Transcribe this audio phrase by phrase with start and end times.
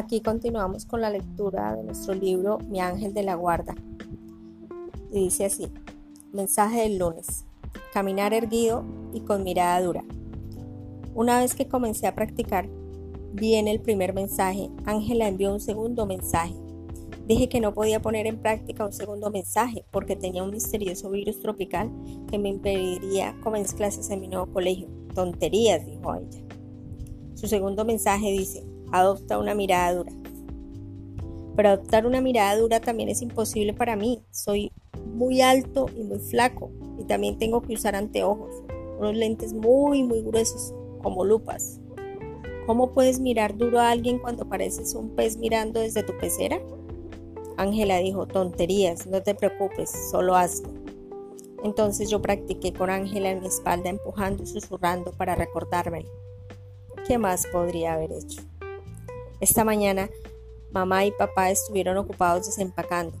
[0.00, 3.74] Aquí continuamos con la lectura de nuestro libro Mi ángel de la guarda.
[5.12, 5.70] Y dice así,
[6.32, 7.44] mensaje del lunes,
[7.92, 8.82] caminar erguido
[9.12, 10.02] y con mirada dura.
[11.14, 12.66] Una vez que comencé a practicar
[13.34, 16.54] bien el primer mensaje, Ángela envió un segundo mensaje.
[17.26, 21.42] Dije que no podía poner en práctica un segundo mensaje porque tenía un misterioso virus
[21.42, 21.90] tropical
[22.30, 24.88] que me impediría comenzar clases en mi nuevo colegio.
[25.14, 26.40] Tonterías, dijo ella.
[27.34, 30.12] Su segundo mensaje dice, adopta una mirada dura.
[31.56, 34.22] Pero adoptar una mirada dura también es imposible para mí.
[34.30, 34.72] Soy
[35.14, 38.62] muy alto y muy flaco y también tengo que usar anteojos,
[38.98, 41.80] unos lentes muy muy gruesos como lupas.
[42.66, 46.60] ¿Cómo puedes mirar duro a alguien cuando pareces un pez mirando desde tu pecera?
[47.56, 50.70] Ángela dijo, tonterías, no te preocupes, solo hazlo.
[51.62, 56.06] Entonces yo practiqué con Ángela en mi espalda empujando y susurrando para recordarme.
[57.06, 58.42] ¿Qué más podría haber hecho?
[59.40, 60.10] Esta mañana
[60.70, 63.16] mamá y papá estuvieron ocupados desempacando.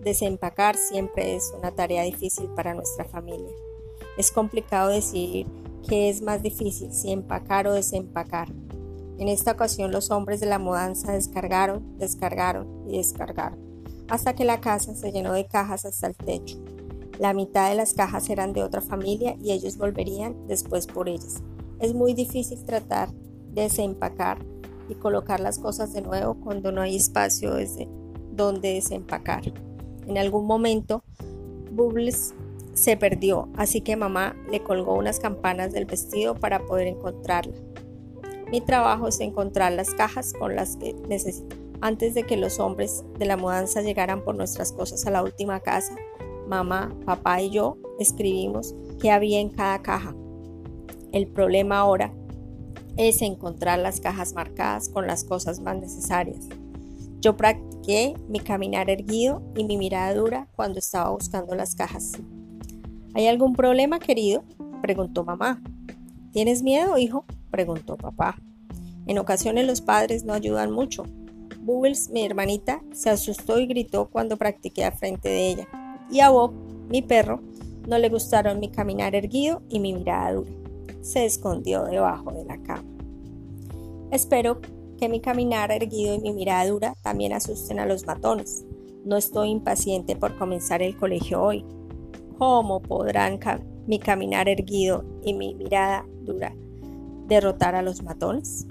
[0.00, 3.50] Desempacar siempre es una tarea difícil para nuestra familia.
[4.16, 5.48] Es complicado decidir
[5.88, 8.48] qué es más difícil, si empacar o desempacar.
[9.18, 13.58] En esta ocasión los hombres de la mudanza descargaron, descargaron y descargaron,
[14.08, 16.58] hasta que la casa se llenó de cajas hasta el techo.
[17.18, 21.42] La mitad de las cajas eran de otra familia y ellos volverían después por ellas.
[21.80, 24.38] Es muy difícil tratar de desempacar
[24.88, 27.88] y colocar las cosas de nuevo cuando no hay espacio desde
[28.32, 29.52] donde desempacar.
[30.06, 31.02] En algún momento,
[31.72, 32.34] Bubbles
[32.74, 37.54] se perdió, así que mamá le colgó unas campanas del vestido para poder encontrarla.
[38.50, 41.56] Mi trabajo es encontrar las cajas con las que necesito.
[41.80, 45.60] Antes de que los hombres de la mudanza llegaran por nuestras cosas a la última
[45.60, 45.96] casa,
[46.46, 50.14] mamá, papá y yo escribimos qué había en cada caja.
[51.12, 52.12] El problema ahora
[52.96, 56.48] es encontrar las cajas marcadas con las cosas más necesarias.
[57.20, 62.12] Yo practiqué mi caminar erguido y mi mirada dura cuando estaba buscando las cajas.
[63.14, 64.44] ¿Hay algún problema, querido?
[64.82, 65.62] preguntó mamá.
[66.32, 67.24] ¿Tienes miedo, hijo?
[67.50, 68.36] preguntó papá.
[69.06, 71.04] En ocasiones los padres no ayudan mucho.
[71.60, 75.68] Bubbles, mi hermanita, se asustó y gritó cuando practiqué al frente de ella.
[76.10, 76.52] Y a Bob,
[76.88, 77.40] mi perro,
[77.88, 80.65] no le gustaron mi caminar erguido y mi mirada dura
[81.06, 82.88] se escondió debajo de la cama.
[84.10, 84.60] Espero
[84.98, 88.64] que mi caminar erguido y mi mirada dura también asusten a los matones.
[89.04, 91.64] No estoy impaciente por comenzar el colegio hoy.
[92.38, 93.38] ¿Cómo podrán
[93.86, 96.52] mi caminar erguido y mi mirada dura
[97.28, 98.66] derrotar a los matones?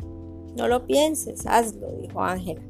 [0.57, 2.61] No lo pienses, hazlo, dijo Ángela.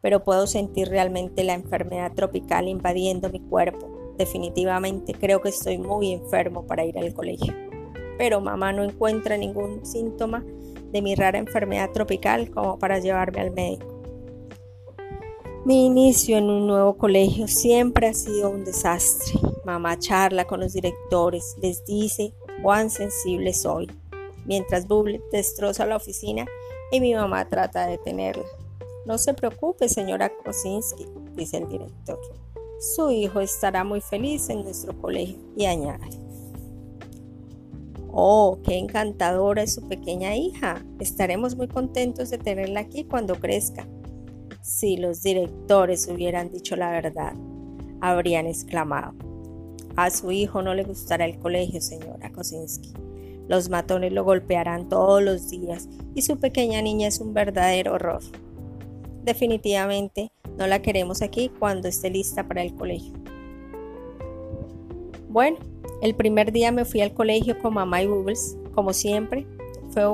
[0.00, 4.14] Pero puedo sentir realmente la enfermedad tropical invadiendo mi cuerpo.
[4.18, 7.65] Definitivamente creo que estoy muy enfermo para ir al colegio
[8.18, 10.44] pero mamá no encuentra ningún síntoma
[10.92, 13.96] de mi rara enfermedad tropical como para llevarme al médico.
[15.64, 19.40] Mi inicio en un nuevo colegio siempre ha sido un desastre.
[19.64, 22.32] Mamá charla con los directores, les dice
[22.62, 23.90] cuán sensible soy,
[24.44, 26.46] mientras Bubble destroza la oficina
[26.92, 28.44] y mi mamá trata de detenerla.
[29.06, 32.18] No se preocupe, señora Kosinski, dice el director.
[32.78, 36.25] Su hijo estará muy feliz en nuestro colegio y añade.
[38.18, 40.82] Oh, qué encantadora es su pequeña hija.
[41.00, 43.86] Estaremos muy contentos de tenerla aquí cuando crezca.
[44.62, 47.34] Si los directores hubieran dicho la verdad,
[48.00, 49.12] habrían exclamado.
[49.96, 52.94] A su hijo no le gustará el colegio, señora Kosinski.
[53.48, 58.22] Los matones lo golpearán todos los días y su pequeña niña es un verdadero horror.
[59.24, 63.12] Definitivamente no la queremos aquí cuando esté lista para el colegio.
[65.28, 65.58] Bueno,
[66.02, 69.46] el primer día me fui al colegio con mamá y Bubbles, como siempre.
[69.90, 70.04] Fue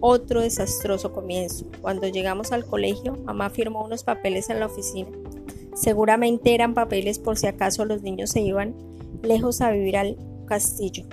[0.00, 1.66] otro desastroso comienzo.
[1.80, 5.08] Cuando llegamos al colegio, mamá firmó unos papeles en la oficina.
[5.74, 8.74] Seguramente eran papeles por si acaso los niños se iban
[9.22, 11.04] lejos a vivir al castillo.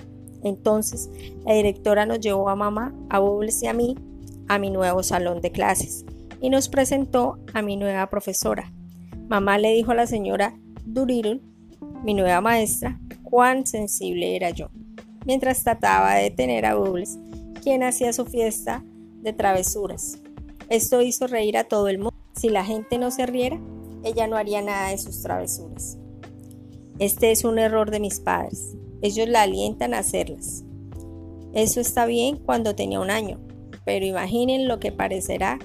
[0.44, 1.10] Entonces,
[1.46, 3.96] la directora nos llevó a mamá, a Bubbles y a mí
[4.48, 6.06] a mi nuevo salón de clases
[6.44, 8.72] y nos presentó a mi nueva profesora.
[9.30, 10.54] Mamá le dijo a la señora
[10.84, 11.42] Durirul,
[12.04, 13.00] mi nueva maestra,
[13.34, 14.68] cuán sensible era yo,
[15.26, 17.18] mientras trataba de detener a Bubbles,
[17.64, 18.84] quien hacía su fiesta
[19.24, 20.20] de travesuras.
[20.70, 22.14] Esto hizo reír a todo el mundo.
[22.36, 23.60] Si la gente no se riera,
[24.04, 25.98] ella no haría nada de sus travesuras.
[27.00, 28.76] Este es un error de mis padres.
[29.02, 30.64] Ellos la alientan a hacerlas.
[31.54, 33.40] Eso está bien cuando tenía un año,
[33.84, 35.58] pero imaginen lo que parecerá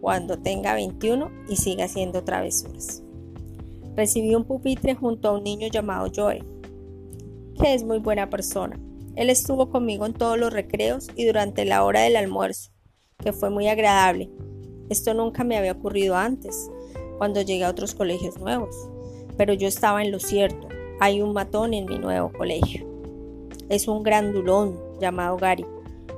[0.00, 3.02] cuando tenga 21 y siga haciendo travesuras.
[3.96, 6.44] Recibí un pupitre junto a un niño llamado Joe,
[7.56, 8.78] que es muy buena persona.
[9.16, 12.70] Él estuvo conmigo en todos los recreos y durante la hora del almuerzo,
[13.22, 14.30] que fue muy agradable.
[14.90, 16.70] Esto nunca me había ocurrido antes,
[17.18, 18.76] cuando llegué a otros colegios nuevos.
[19.36, 20.68] Pero yo estaba en lo cierto.
[21.00, 22.86] Hay un matón en mi nuevo colegio.
[23.68, 25.66] Es un grandulón llamado Gary.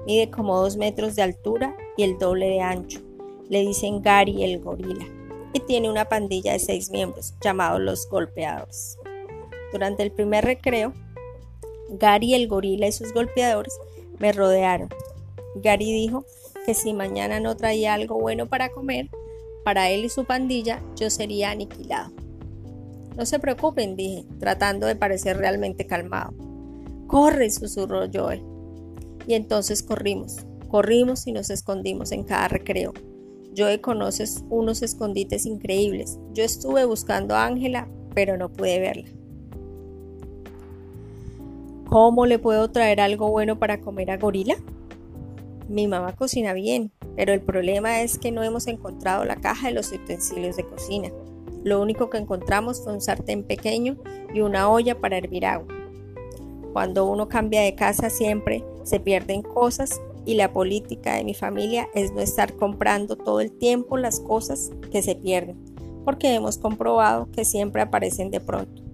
[0.06, 3.00] Mide como dos metros de altura y el doble de ancho.
[3.48, 5.06] Le dicen Gary el gorila.
[5.52, 8.98] Y tiene una pandilla de seis miembros, llamados los golpeadores.
[9.72, 10.92] Durante el primer recreo,
[11.88, 13.72] Gary el gorila y sus golpeadores
[14.18, 14.88] me rodearon.
[15.56, 16.24] Gary dijo
[16.66, 19.08] que si mañana no traía algo bueno para comer,
[19.64, 22.12] para él y su pandilla yo sería aniquilado.
[23.16, 26.32] No se preocupen, dije, tratando de parecer realmente calmado.
[27.06, 28.42] Corre, susurró Joe.
[29.26, 30.36] Y entonces corrimos,
[30.68, 32.92] corrimos y nos escondimos en cada recreo.
[33.56, 36.18] Joe conoce unos escondites increíbles.
[36.32, 39.08] Yo estuve buscando a Ángela, pero no pude verla.
[41.88, 44.56] ¿Cómo le puedo traer algo bueno para comer a Gorila?
[45.70, 49.74] Mi mamá cocina bien, pero el problema es que no hemos encontrado la caja de
[49.74, 51.08] los utensilios de cocina.
[51.64, 53.96] Lo único que encontramos fue un sartén pequeño
[54.34, 55.74] y una olla para hervir agua.
[56.74, 61.88] Cuando uno cambia de casa siempre se pierden cosas y la política de mi familia
[61.94, 65.56] es no estar comprando todo el tiempo las cosas que se pierden,
[66.04, 68.87] porque hemos comprobado que siempre aparecen de pronto.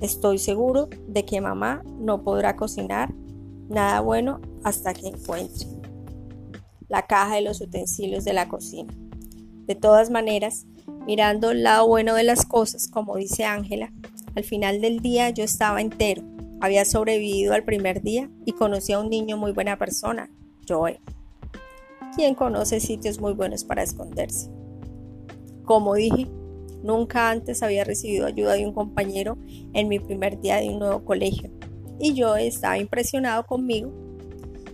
[0.00, 3.14] Estoy seguro de que mamá no podrá cocinar
[3.68, 5.66] nada bueno hasta que encuentre
[6.88, 8.92] la caja de los utensilios de la cocina.
[9.66, 10.66] De todas maneras,
[11.06, 13.92] mirando el lado bueno de las cosas, como dice Ángela,
[14.34, 16.22] al final del día yo estaba entero,
[16.60, 20.30] había sobrevivido al primer día y conocí a un niño muy buena persona,
[20.68, 21.00] Joe,
[22.16, 24.50] quien conoce sitios muy buenos para esconderse.
[25.64, 26.28] Como dije,
[26.84, 29.36] nunca antes había recibido ayuda de un compañero
[29.72, 31.50] en mi primer día de un nuevo colegio,
[31.98, 34.04] y yo estaba impresionado conmigo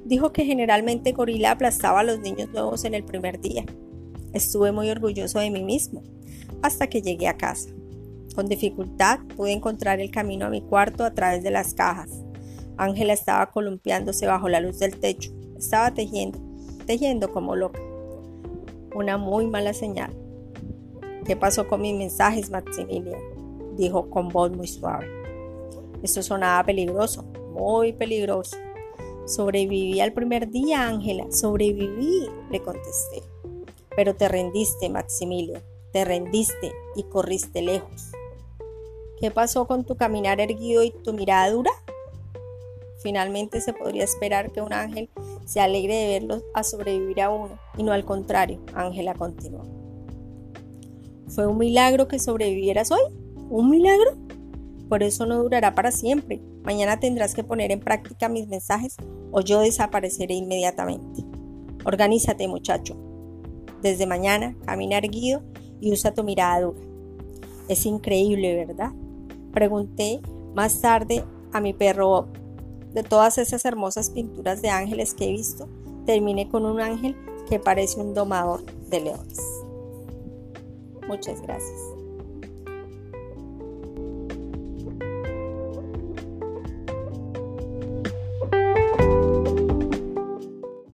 [0.05, 3.65] Dijo que generalmente Gorila aplastaba a los niños nuevos en el primer día.
[4.33, 6.03] Estuve muy orgulloso de mí mismo,
[6.63, 7.71] hasta que llegué a casa.
[8.35, 12.11] Con dificultad pude encontrar el camino a mi cuarto a través de las cajas.
[12.77, 15.33] Ángela estaba columpiándose bajo la luz del techo.
[15.57, 16.41] Estaba tejiendo,
[16.87, 17.81] tejiendo como loca.
[18.95, 20.11] Una muy mala señal.
[21.31, 23.77] ¿Qué pasó con mis mensajes, Maximilian?
[23.77, 25.07] dijo con voz muy suave.
[26.03, 27.23] Esto sonaba peligroso,
[27.53, 28.57] muy peligroso.
[29.27, 33.23] Sobreviví al primer día, Ángela, sobreviví, le contesté.
[33.95, 35.63] Pero te rendiste, Maximilio,
[35.93, 38.11] te rendiste y corriste lejos.
[39.21, 41.71] ¿Qué pasó con tu caminar erguido y tu mirada dura?
[43.05, 45.09] Finalmente se podría esperar que un ángel
[45.45, 49.80] se alegre de verlo a sobrevivir a uno, y no al contrario, Ángela continuó.
[51.31, 53.01] ¿Fue un milagro que sobrevivieras hoy?
[53.49, 54.17] ¿Un milagro?
[54.89, 56.41] Por eso no durará para siempre.
[56.65, 58.97] Mañana tendrás que poner en práctica mis mensajes
[59.31, 61.25] o yo desapareceré inmediatamente.
[61.85, 62.97] Organízate, muchacho.
[63.81, 65.43] Desde mañana, camina erguido
[65.81, 66.81] y usa tu mirada dura.
[67.69, 68.91] Es increíble, ¿verdad?
[69.53, 70.21] Pregunté
[70.55, 72.27] más tarde a mi perro
[72.93, 75.69] De todas esas hermosas pinturas de ángeles que he visto,
[76.07, 77.17] terminé con un ángel
[77.49, 79.60] que parece un domador de leones.
[81.11, 81.90] Muchas gracias.